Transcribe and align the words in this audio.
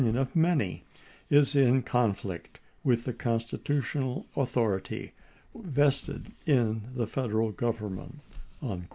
ion 0.03 0.17
of 0.17 0.35
many, 0.35 0.83
is 1.29 1.55
in 1.55 1.83
conflict 1.83 2.59
with 2.83 3.03
the 3.05 3.13
constitutional 3.13 4.25
authority 4.35 5.11
vested 5.53 6.31
in 6.47 6.81
the 6.95 7.05
Federal 7.05 7.51
Government." 7.51 8.17